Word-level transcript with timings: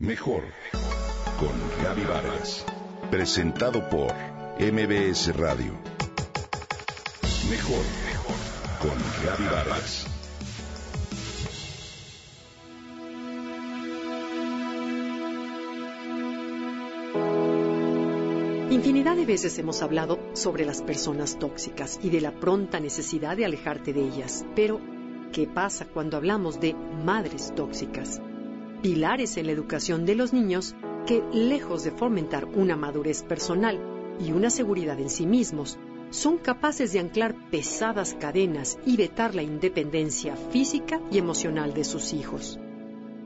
Mejor 0.00 0.44
con 1.40 1.82
Gaby 1.82 2.04
Vargas. 2.04 2.64
Presentado 3.10 3.90
por 3.90 4.14
MBS 4.60 5.36
Radio. 5.36 5.72
Mejor 7.50 7.82
con 8.80 8.96
Gaby 9.26 9.44
Vargas. 9.52 10.06
Infinidad 18.70 19.16
de 19.16 19.26
veces 19.26 19.58
hemos 19.58 19.82
hablado 19.82 20.20
sobre 20.34 20.64
las 20.64 20.80
personas 20.80 21.40
tóxicas 21.40 21.98
y 22.00 22.10
de 22.10 22.20
la 22.20 22.30
pronta 22.30 22.78
necesidad 22.78 23.36
de 23.36 23.46
alejarte 23.46 23.92
de 23.92 24.02
ellas. 24.02 24.44
Pero, 24.54 24.80
¿qué 25.32 25.48
pasa 25.48 25.86
cuando 25.86 26.16
hablamos 26.16 26.60
de 26.60 26.74
madres 26.74 27.52
tóxicas? 27.56 28.20
Pilares 28.82 29.36
en 29.36 29.46
la 29.46 29.52
educación 29.52 30.06
de 30.06 30.14
los 30.14 30.32
niños 30.32 30.76
que, 31.04 31.24
lejos 31.32 31.82
de 31.82 31.90
fomentar 31.90 32.44
una 32.44 32.76
madurez 32.76 33.24
personal 33.24 33.80
y 34.20 34.30
una 34.30 34.50
seguridad 34.50 35.00
en 35.00 35.10
sí 35.10 35.26
mismos, 35.26 35.78
son 36.10 36.38
capaces 36.38 36.92
de 36.92 37.00
anclar 37.00 37.34
pesadas 37.50 38.14
cadenas 38.14 38.78
y 38.86 38.96
vetar 38.96 39.34
la 39.34 39.42
independencia 39.42 40.36
física 40.36 41.00
y 41.10 41.18
emocional 41.18 41.74
de 41.74 41.82
sus 41.82 42.12
hijos. 42.12 42.60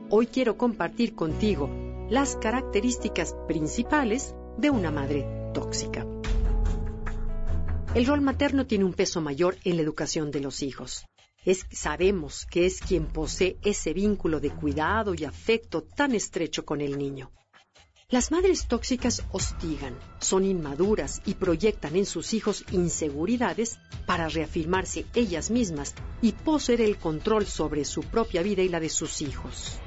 Hoy 0.09 0.27
quiero 0.27 0.57
compartir 0.57 1.13
contigo 1.13 1.69
las 2.09 2.35
características 2.35 3.35
principales 3.47 4.35
de 4.57 4.71
una 4.71 4.91
madre 4.91 5.27
tóxica. 5.53 6.05
El 7.93 8.07
rol 8.07 8.21
materno 8.21 8.65
tiene 8.65 8.85
un 8.85 8.93
peso 8.93 9.21
mayor 9.21 9.57
en 9.63 9.75
la 9.75 9.83
educación 9.83 10.31
de 10.31 10.39
los 10.39 10.63
hijos. 10.63 11.05
Es, 11.45 11.65
sabemos 11.71 12.45
que 12.45 12.65
es 12.65 12.79
quien 12.79 13.05
posee 13.05 13.57
ese 13.63 13.93
vínculo 13.93 14.39
de 14.39 14.49
cuidado 14.51 15.13
y 15.13 15.25
afecto 15.25 15.83
tan 15.83 16.15
estrecho 16.15 16.65
con 16.65 16.79
el 16.79 16.97
niño. 16.97 17.31
Las 18.09 18.31
madres 18.31 18.67
tóxicas 18.67 19.23
hostigan, 19.31 19.97
son 20.19 20.45
inmaduras 20.45 21.21
y 21.25 21.33
proyectan 21.33 21.95
en 21.95 22.05
sus 22.05 22.33
hijos 22.33 22.63
inseguridades 22.71 23.79
para 24.05 24.29
reafirmarse 24.29 25.05
ellas 25.15 25.49
mismas 25.49 25.95
y 26.21 26.33
poseer 26.33 26.81
el 26.81 26.97
control 26.97 27.47
sobre 27.47 27.85
su 27.85 28.03
propia 28.03 28.43
vida 28.43 28.61
y 28.61 28.69
la 28.69 28.79
de 28.79 28.89
sus 28.89 29.21
hijos. 29.21 29.79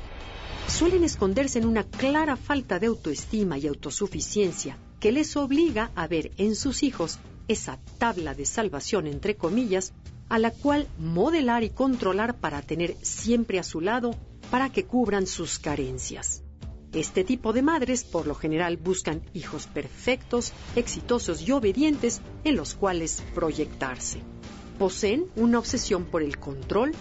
Suelen 0.67 1.05
esconderse 1.05 1.61
en 1.61 1.67
una 1.67 1.85
clara 1.85 2.37
falta 2.37 2.81
de 2.81 2.89
autoestima 2.89 3.59
y 3.59 3.69
autosuficiencia 3.69 4.77
que 4.99 5.13
les 5.13 5.37
obliga 5.37 5.93
a 5.95 6.09
ver 6.09 6.33
en 6.37 6.57
sus 6.57 6.83
hijos 6.83 7.21
esa 7.47 7.79
tabla 7.99 8.35
de 8.35 8.45
salvación, 8.45 9.07
entre 9.07 9.37
comillas, 9.37 9.93
a 10.29 10.39
la 10.39 10.51
cual 10.51 10.89
modelar 10.99 11.63
y 11.65 11.71
controlar 11.71 12.39
para 12.39 12.63
tener 12.63 12.97
siempre 13.03 13.59
a 13.59 13.63
su 13.63 13.81
lado 13.81 14.15
para 14.51 14.71
que 14.71 14.85
cubran 14.85 15.27
sus 15.27 15.59
carencias. 15.59 16.43
Este 16.93 17.25
tipo 17.25 17.53
de 17.53 17.63
madres 17.63 18.05
por 18.05 18.27
lo 18.27 18.35
general 18.35 18.77
buscan 18.77 19.23
hijos 19.35 19.67
perfectos, 19.67 20.53
exitosos 20.77 21.47
y 21.47 21.53
obedientes 21.53 22.23
en 22.45 22.57
los 22.57 22.75
cuales 22.75 23.23
proyectarse. 23.35 24.21
Poseen 24.79 25.27
una 25.37 25.59
obsesión 25.59 26.05
por 26.05 26.23
el 26.23 26.39
control, 26.39 26.93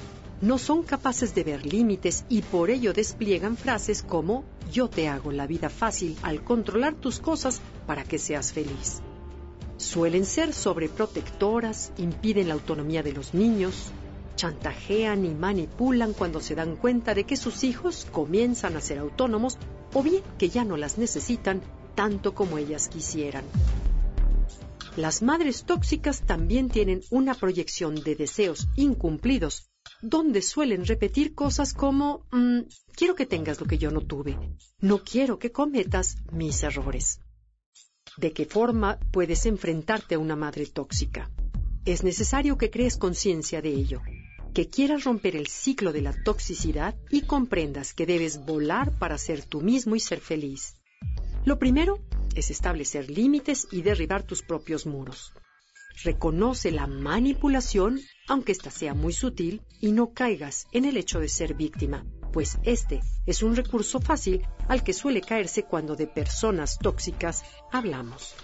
no 0.42 0.58
son 0.58 0.84
capaces 0.84 1.34
de 1.34 1.44
ver 1.44 1.66
límites 1.66 2.26
y 2.28 2.42
por 2.42 2.70
ello 2.70 2.94
despliegan 2.94 3.56
frases 3.56 4.04
como 4.04 4.44
yo 4.72 4.90
te 4.90 5.08
hago 5.08 5.32
la 5.32 5.48
vida 5.48 5.70
fácil 5.70 6.18
al 6.24 6.44
controlar 6.44 6.96
tus 6.96 7.20
cosas 7.20 7.62
para 7.88 8.04
que 8.04 8.20
seas 8.20 8.52
feliz. 8.52 9.02
Suelen 9.86 10.26
ser 10.26 10.52
sobreprotectoras, 10.52 11.92
impiden 11.98 12.48
la 12.48 12.56
autonomía 12.56 13.04
de 13.04 13.14
los 13.14 13.36
niños, 13.36 13.92
chantajean 14.36 15.24
y 15.26 15.30
manipulan 15.30 16.14
cuando 16.14 16.42
se 16.42 16.56
dan 16.56 16.76
cuenta 16.76 17.14
de 17.14 17.24
que 17.24 17.38
sus 17.38 17.64
hijos 17.64 18.08
comienzan 18.12 18.76
a 18.76 18.82
ser 18.82 18.98
autónomos 18.98 19.60
o 19.94 20.02
bien 20.02 20.24
que 20.40 20.50
ya 20.50 20.66
no 20.66 20.76
las 20.76 20.98
necesitan 20.98 21.62
tanto 21.94 22.34
como 22.34 22.58
ellas 22.58 22.88
quisieran. 22.88 23.46
Las 24.98 25.22
madres 25.22 25.66
tóxicas 25.66 26.24
también 26.26 26.70
tienen 26.70 27.02
una 27.12 27.36
proyección 27.36 27.94
de 27.94 28.16
deseos 28.16 28.68
incumplidos, 28.76 29.70
donde 30.02 30.42
suelen 30.42 30.88
repetir 30.88 31.36
cosas 31.36 31.76
como 31.76 32.26
mm, 32.32 32.62
quiero 32.96 33.14
que 33.14 33.28
tengas 33.28 33.62
lo 33.62 33.68
que 33.68 33.78
yo 33.78 33.92
no 33.92 34.02
tuve, 34.02 34.36
no 34.80 35.04
quiero 35.04 35.38
que 35.38 35.52
cometas 35.52 36.18
mis 36.32 36.64
errores. 36.64 37.20
¿De 38.18 38.32
qué 38.32 38.46
forma 38.46 38.98
puedes 39.12 39.46
enfrentarte 39.46 40.16
a 40.16 40.20
una 40.20 40.38
madre 40.38 40.66
tóxica? 40.68 41.30
Es 41.84 42.04
necesario 42.04 42.58
que 42.58 42.70
crees 42.70 42.96
conciencia 42.96 43.62
de 43.62 43.70
ello, 43.70 44.02
que 44.54 44.70
quieras 44.70 45.04
romper 45.04 45.36
el 45.36 45.48
ciclo 45.48 45.92
de 45.92 46.02
la 46.02 46.14
toxicidad 46.24 46.96
y 47.12 47.24
comprendas 47.24 47.94
que 47.94 48.06
debes 48.06 48.46
volar 48.46 48.98
para 48.98 49.18
ser 49.18 49.44
tú 49.44 49.62
mismo 49.62 49.98
y 49.98 50.00
ser 50.00 50.22
feliz. 50.22 50.78
Lo 51.44 51.60
primero 51.60 52.00
es 52.36 52.52
establecer 52.52 53.10
límites 53.10 53.68
y 53.70 53.82
derribar 53.82 54.24
tus 54.24 54.42
propios 54.42 54.86
muros. 54.86 55.34
Reconoce 56.04 56.72
la 56.72 56.88
manipulación, 56.88 58.00
aunque 58.30 58.54
ésta 58.54 58.72
sea 58.72 58.94
muy 58.94 59.12
sutil, 59.12 59.62
y 59.82 59.92
no 59.92 60.14
caigas 60.14 60.68
en 60.72 60.86
el 60.86 60.96
hecho 60.96 61.20
de 61.20 61.28
ser 61.28 61.54
víctima 61.54 62.06
pues 62.36 62.58
este 62.64 63.00
es 63.26 63.44
un 63.44 63.56
recurso 63.56 64.02
fácil 64.02 64.46
al 64.68 64.84
que 64.84 64.92
suele 64.92 65.22
caerse 65.22 65.64
cuando 65.64 65.96
de 65.96 66.06
personas 66.06 66.78
tóxicas 66.78 67.46
hablamos. 67.72 68.36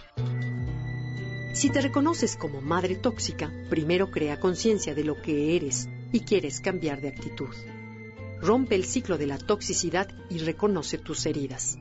Si 1.53 1.69
te 1.69 1.81
reconoces 1.81 2.37
como 2.37 2.61
madre 2.61 2.95
tóxica, 2.95 3.51
primero 3.69 4.09
crea 4.09 4.39
conciencia 4.39 4.95
de 4.95 5.03
lo 5.03 5.21
que 5.21 5.57
eres 5.57 5.89
y 6.13 6.21
quieres 6.21 6.61
cambiar 6.61 7.01
de 7.01 7.09
actitud. 7.09 7.53
Rompe 8.39 8.75
el 8.75 8.85
ciclo 8.85 9.17
de 9.17 9.27
la 9.27 9.37
toxicidad 9.37 10.07
y 10.29 10.37
reconoce 10.37 10.97
tus 10.97 11.25
heridas. 11.25 11.77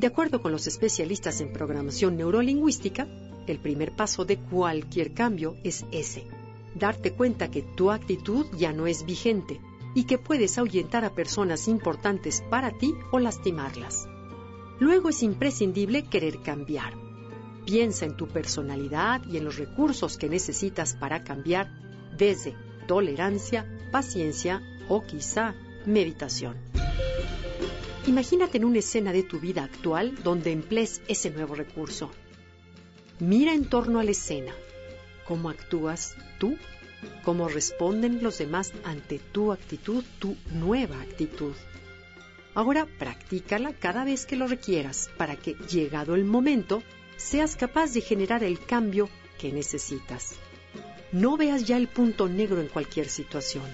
De 0.00 0.08
acuerdo 0.08 0.42
con 0.42 0.50
los 0.50 0.66
especialistas 0.66 1.40
en 1.40 1.52
programación 1.52 2.16
neurolingüística, 2.16 3.06
el 3.46 3.60
primer 3.60 3.94
paso 3.94 4.24
de 4.24 4.38
cualquier 4.38 5.14
cambio 5.14 5.56
es 5.62 5.84
ese, 5.92 6.26
darte 6.74 7.12
cuenta 7.12 7.52
que 7.52 7.62
tu 7.62 7.92
actitud 7.92 8.44
ya 8.58 8.72
no 8.72 8.88
es 8.88 9.06
vigente 9.06 9.60
y 9.94 10.04
que 10.04 10.18
puedes 10.18 10.58
ahuyentar 10.58 11.04
a 11.04 11.14
personas 11.14 11.68
importantes 11.68 12.42
para 12.50 12.70
ti 12.72 12.94
o 13.12 13.18
lastimarlas. 13.18 14.08
Luego 14.80 15.08
es 15.08 15.22
imprescindible 15.22 16.08
querer 16.08 16.40
cambiar. 16.42 16.94
Piensa 17.64 18.04
en 18.04 18.16
tu 18.16 18.26
personalidad 18.28 19.22
y 19.24 19.38
en 19.38 19.44
los 19.44 19.56
recursos 19.56 20.18
que 20.18 20.28
necesitas 20.28 20.94
para 20.94 21.22
cambiar 21.24 21.70
desde 22.16 22.56
tolerancia, 22.86 23.66
paciencia 23.90 24.60
o 24.88 25.02
quizá 25.02 25.54
meditación. 25.86 26.56
Imagínate 28.06 28.58
en 28.58 28.64
una 28.64 28.80
escena 28.80 29.12
de 29.12 29.22
tu 29.22 29.40
vida 29.40 29.64
actual 29.64 30.14
donde 30.22 30.52
emplees 30.52 31.00
ese 31.08 31.30
nuevo 31.30 31.54
recurso. 31.54 32.10
Mira 33.18 33.54
en 33.54 33.64
torno 33.64 34.00
a 34.00 34.04
la 34.04 34.10
escena. 34.10 34.52
¿Cómo 35.26 35.48
actúas 35.48 36.14
tú 36.38 36.58
cómo 37.24 37.48
responden 37.48 38.22
los 38.22 38.38
demás 38.38 38.72
ante 38.84 39.18
tu 39.18 39.52
actitud, 39.52 40.04
tu 40.18 40.36
nueva 40.52 41.00
actitud. 41.00 41.54
Ahora 42.54 42.86
practícala 42.86 43.72
cada 43.72 44.04
vez 44.04 44.26
que 44.26 44.36
lo 44.36 44.46
requieras 44.46 45.10
para 45.16 45.36
que, 45.36 45.54
llegado 45.68 46.14
el 46.14 46.24
momento, 46.24 46.82
seas 47.16 47.56
capaz 47.56 47.92
de 47.92 48.00
generar 48.00 48.44
el 48.44 48.64
cambio 48.64 49.08
que 49.38 49.52
necesitas. 49.52 50.36
No 51.12 51.36
veas 51.36 51.64
ya 51.64 51.76
el 51.76 51.88
punto 51.88 52.28
negro 52.28 52.60
en 52.60 52.68
cualquier 52.68 53.08
situación. 53.08 53.64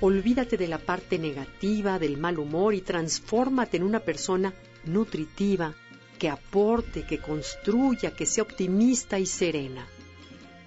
Olvídate 0.00 0.56
de 0.56 0.68
la 0.68 0.78
parte 0.78 1.18
negativa, 1.18 1.98
del 1.98 2.18
mal 2.18 2.38
humor 2.38 2.74
y 2.74 2.82
transfórmate 2.82 3.78
en 3.78 3.82
una 3.82 4.00
persona 4.00 4.54
nutritiva, 4.84 5.74
que 6.18 6.28
aporte, 6.28 7.04
que 7.04 7.18
construya, 7.18 8.14
que 8.14 8.26
sea 8.26 8.42
optimista 8.42 9.18
y 9.18 9.26
serena. 9.26 9.86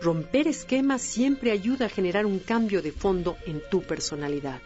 Romper 0.01 0.47
esquemas 0.47 1.03
siempre 1.03 1.51
ayuda 1.51 1.85
a 1.85 1.89
generar 1.89 2.25
un 2.25 2.39
cambio 2.39 2.81
de 2.81 2.91
fondo 2.91 3.37
en 3.45 3.61
tu 3.69 3.83
personalidad. 3.83 4.59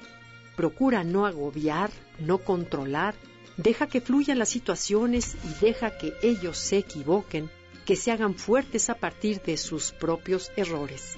Procura 0.56 1.04
no 1.04 1.26
agobiar, 1.26 1.92
no 2.20 2.38
controlar, 2.38 3.16
deja 3.58 3.88
que 3.88 4.00
fluyan 4.00 4.40
las 4.40 4.48
situaciones 4.48 5.36
y 5.44 5.66
deja 5.66 5.98
que 5.98 6.14
ellos 6.22 6.58
se 6.58 6.78
equivoquen, 6.78 7.50
que 7.86 7.98
se 7.98 8.12
hagan 8.12 8.36
fuertes 8.36 8.90
a 8.90 8.96
partir 8.96 9.42
de 9.42 9.58
sus 9.58 9.92
propios 9.92 10.54
errores. 10.56 11.18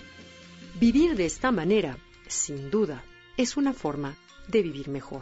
Vivir 0.80 1.16
de 1.16 1.28
esta 1.28 1.52
manera, 1.52 2.00
sin 2.28 2.72
duda, 2.72 3.04
es 3.38 3.56
una 3.56 3.74
forma 3.74 4.16
de 4.48 4.64
vivir 4.64 4.90
mejor. 4.90 5.22